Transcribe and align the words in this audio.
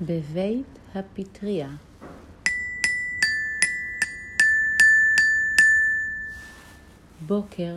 בבית 0.00 0.78
הפטריה. 0.94 1.68
בוקר, 7.26 7.76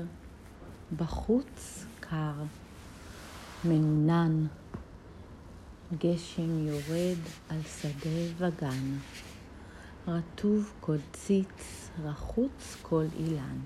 בחוץ 0.97 1.85
קר, 1.99 2.33
מנונן, 3.65 4.47
גשם 5.97 6.67
יורד 6.67 7.17
על 7.49 7.61
שדה 7.63 8.19
וגן, 8.37 8.97
רטוב 10.07 10.73
קודציץ, 10.79 11.89
רחוץ 12.03 12.77
כל 12.81 13.05
אילן. 13.19 13.59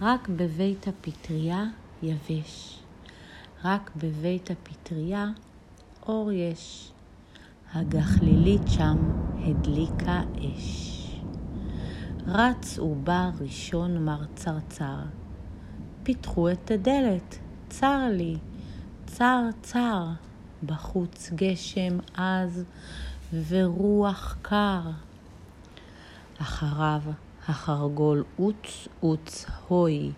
רק 0.00 0.28
בבית 0.28 0.88
הפטריה 0.88 1.64
יבש, 2.02 2.78
רק 3.64 3.90
בבית 3.96 4.50
הפטריה 4.50 5.26
אור 6.06 6.32
יש. 6.32 6.93
הגחלילית 7.74 8.62
שם 8.68 8.96
הדליקה 9.38 10.22
אש. 10.38 11.20
רץ 12.26 12.78
ובא 12.78 13.30
ראשון 13.40 14.04
מר 14.04 14.24
צרצר. 14.34 14.98
פיתחו 16.02 16.50
את 16.50 16.70
הדלת, 16.70 17.38
צר 17.68 18.06
לי, 18.10 18.36
צר 19.06 19.40
צר, 19.62 20.06
בחוץ 20.62 21.30
גשם 21.34 21.98
עז 22.14 22.64
ורוח 23.48 24.36
קר. 24.42 24.80
אחריו 26.42 27.02
החרגול 27.48 28.24
עוץ 28.36 28.88
עוץ 29.00 29.46
הוי, 29.68 30.12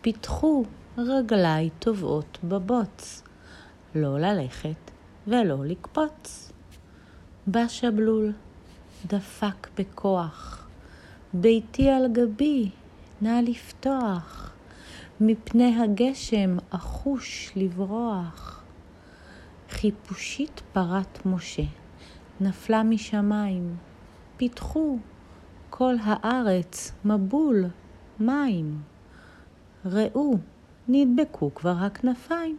פיתחו 0.00 0.64
רגלי 0.98 1.70
טובעות 1.78 2.38
בבוץ, 2.44 3.22
לא 3.94 4.18
ללכת 4.18 4.90
ולא 5.26 5.64
לקפוץ. 5.64 6.53
בא 7.46 7.68
שבלול, 7.68 8.32
דפק 9.06 9.68
בכוח, 9.78 10.66
ביתי 11.32 11.88
על 11.90 12.12
גבי, 12.12 12.70
נא 13.20 13.40
לפתוח, 13.48 14.52
מפני 15.20 15.82
הגשם 15.82 16.56
אחוש 16.70 17.52
לברוח. 17.56 18.62
חיפושית 19.70 20.62
פרת 20.72 21.26
משה, 21.26 21.62
נפלה 22.40 22.82
משמיים, 22.82 23.76
פיתחו 24.36 24.98
כל 25.70 25.94
הארץ 26.02 26.92
מבול 27.04 27.64
מים. 28.20 28.82
ראו, 29.86 30.34
נדבקו 30.88 31.50
כבר 31.54 31.74
הכנפיים. 31.80 32.58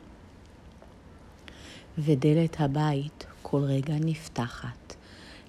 ודלת 1.97 2.55
הבית 2.59 3.25
כל 3.47 3.63
רגע 3.63 3.93
נפתחת, 3.99 4.95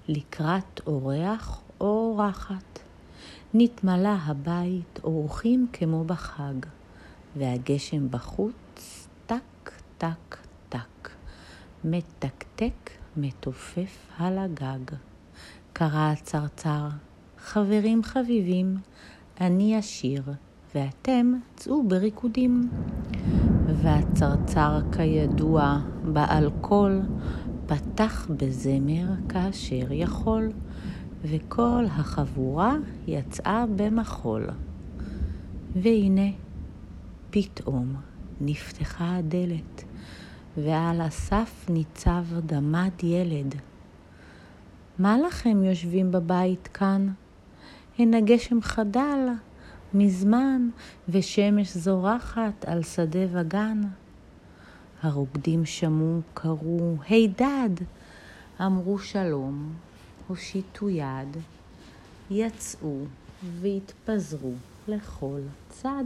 לקראת 0.07 0.81
אורח 0.87 1.61
או 1.81 1.85
אורחת. 1.85 2.79
נתמלא 3.53 4.15
הבית 4.25 4.99
אורחים 5.03 5.67
כמו 5.73 6.03
בחג, 6.03 6.53
והגשם 7.35 8.11
בחוץ 8.11 9.07
טק 9.25 9.71
טק 9.97 10.37
טק, 10.69 11.09
מתקתק 11.83 12.89
מתופף 13.17 14.07
על 14.17 14.37
הגג. 14.37 14.95
קרא 15.73 16.11
הצרצר, 16.11 16.87
חברים 17.39 18.03
חביבים, 18.03 18.77
אני 19.41 19.79
אשיר, 19.79 20.23
ואתם 20.75 21.33
צאו 21.55 21.87
בריקודים. 21.87 22.69
והצרצר 23.67 24.79
כידוע 24.91 25.79
בעל 26.03 26.49
קול, 26.61 27.01
פתח 27.67 28.27
בזמר 28.37 29.05
כאשר 29.29 29.91
יכול, 29.91 30.51
וכל 31.23 31.83
החבורה 31.89 32.75
יצאה 33.07 33.65
במחול. 33.75 34.47
והנה, 35.75 36.31
פתאום 37.29 37.95
נפתחה 38.41 39.15
הדלת, 39.15 39.83
ועל 40.57 41.01
הסף 41.01 41.65
ניצב 41.69 42.25
גמד 42.45 43.03
ילד. 43.03 43.55
מה 44.99 45.17
לכם 45.17 45.63
יושבים 45.63 46.11
בבית 46.11 46.67
כאן? 46.73 47.07
הן 47.99 48.13
הגשם 48.13 48.61
חדל 48.61 49.27
מזמן, 49.93 50.69
ושמש 51.09 51.77
זורחת 51.77 52.65
על 52.65 52.83
שדה 52.83 53.25
וגן. 53.31 53.81
הרוקדים 55.01 55.65
שמעו, 55.65 56.21
קראו, 56.33 56.95
הידד! 57.09 57.69
אמרו 58.61 58.99
שלום, 58.99 59.73
הושיטו 60.27 60.89
יד, 60.89 61.37
יצאו 62.31 62.99
והתפזרו 63.61 64.53
לכל 64.87 65.39
צד. 65.69 66.03